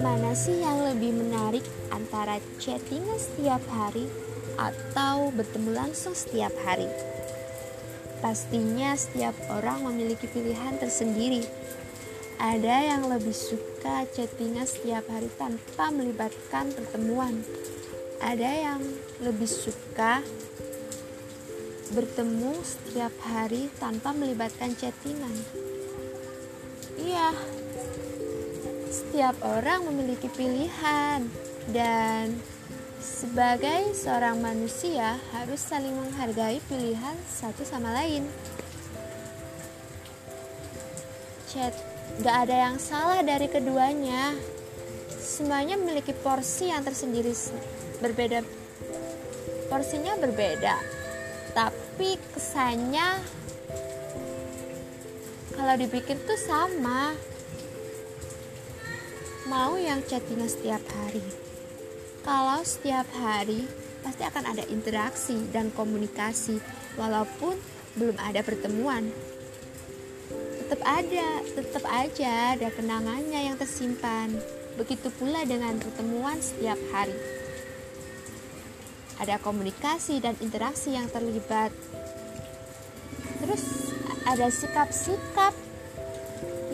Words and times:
Mana 0.00 0.32
sih 0.32 0.64
yang 0.64 0.80
lebih 0.88 1.12
menarik 1.12 1.60
antara 1.92 2.40
chattingan 2.56 3.20
setiap 3.20 3.60
hari 3.68 4.08
atau 4.56 5.28
bertemu 5.36 5.76
langsung 5.76 6.16
setiap 6.16 6.56
hari? 6.64 6.88
Pastinya 8.24 8.96
setiap 8.96 9.36
orang 9.52 9.84
memiliki 9.84 10.24
pilihan 10.32 10.80
tersendiri. 10.80 11.44
Ada 12.40 12.96
yang 12.96 13.12
lebih 13.12 13.36
suka 13.36 14.08
chattingan 14.16 14.64
setiap 14.64 15.04
hari 15.12 15.28
tanpa 15.36 15.92
melibatkan 15.92 16.72
pertemuan. 16.72 17.44
Ada 18.24 18.72
yang 18.72 18.80
lebih 19.20 19.44
suka 19.44 20.24
bertemu 21.92 22.52
setiap 22.64 23.12
hari 23.24 23.72
tanpa 23.80 24.12
melibatkan 24.12 24.76
chattingan. 24.76 25.32
Iya, 26.98 27.32
setiap 28.88 29.38
orang 29.44 29.88
memiliki 29.88 30.28
pilihan 30.32 31.24
dan 31.72 32.36
sebagai 32.98 33.94
seorang 33.94 34.42
manusia 34.42 35.16
harus 35.30 35.62
saling 35.62 35.94
menghargai 35.94 36.58
pilihan 36.66 37.16
satu 37.30 37.62
sama 37.62 37.94
lain. 37.94 38.26
Chat, 41.48 41.72
gak 42.20 42.48
ada 42.48 42.68
yang 42.68 42.76
salah 42.76 43.24
dari 43.24 43.48
keduanya. 43.48 44.36
Semuanya 45.16 45.78
memiliki 45.78 46.12
porsi 46.12 46.68
yang 46.68 46.82
tersendiri 46.82 47.32
berbeda. 48.02 48.42
Porsinya 49.68 50.16
berbeda, 50.16 50.76
tapi 51.58 52.14
kesannya 52.30 53.18
kalau 55.58 55.74
dipikir 55.74 56.14
tuh 56.22 56.38
sama 56.38 57.18
mau 59.50 59.74
yang 59.74 59.98
chattingan 60.06 60.46
setiap 60.46 60.78
hari. 60.86 61.24
Kalau 62.22 62.62
setiap 62.62 63.10
hari 63.18 63.66
pasti 64.06 64.22
akan 64.22 64.54
ada 64.54 64.62
interaksi 64.70 65.50
dan 65.50 65.74
komunikasi 65.74 66.62
walaupun 66.94 67.58
belum 67.98 68.14
ada 68.22 68.46
pertemuan. 68.46 69.10
Tetap 70.62 70.78
ada, 70.86 71.42
tetap 71.42 71.84
aja 71.90 72.54
ada 72.54 72.70
kenangannya 72.70 73.50
yang 73.50 73.58
tersimpan. 73.58 74.30
Begitu 74.78 75.10
pula 75.18 75.42
dengan 75.42 75.74
pertemuan 75.82 76.38
setiap 76.38 76.78
hari. 76.94 77.18
Ada 79.18 79.42
komunikasi 79.42 80.22
dan 80.22 80.38
interaksi 80.38 80.94
yang 80.94 81.10
terlibat. 81.10 81.74
Terus 83.42 83.94
ada 84.26 84.50
sikap-sikap 84.50 85.54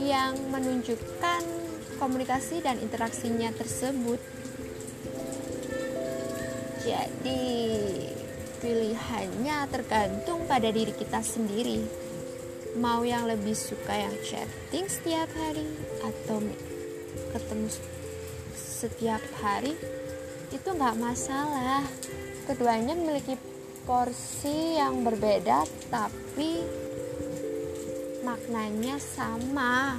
yang 0.00 0.36
menunjukkan 0.52 1.42
komunikasi 1.96 2.60
dan 2.60 2.76
interaksinya 2.82 3.48
tersebut. 3.56 4.20
Jadi, 6.84 7.64
pilihannya 8.60 9.56
tergantung 9.72 10.44
pada 10.44 10.68
diri 10.68 10.92
kita 10.92 11.24
sendiri. 11.24 11.80
Mau 12.76 13.06
yang 13.06 13.24
lebih 13.24 13.54
suka 13.54 13.94
yang 13.94 14.12
chatting 14.26 14.84
setiap 14.90 15.30
hari 15.32 15.64
atau 16.02 16.42
ketemu 17.32 17.68
setiap 18.56 19.22
hari 19.40 19.78
itu 20.52 20.68
nggak 20.68 20.98
masalah. 20.98 21.86
Keduanya 22.44 22.92
memiliki 22.92 23.40
porsi 23.88 24.76
yang 24.76 25.04
berbeda 25.04 25.64
tapi 25.88 26.60
maknanya 28.24 28.96
sama. 29.00 29.96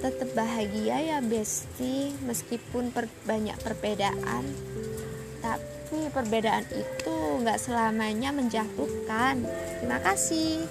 Tetap 0.00 0.32
bahagia 0.32 0.96
ya 1.04 1.18
Besti 1.20 2.16
meskipun 2.24 2.88
per, 2.92 3.12
banyak 3.28 3.56
perbedaan. 3.60 4.44
Tapi 5.44 6.08
perbedaan 6.12 6.64
itu 6.72 7.14
nggak 7.44 7.60
selamanya 7.60 8.32
menjatuhkan. 8.32 9.44
Terima 9.80 10.00
kasih 10.00 10.64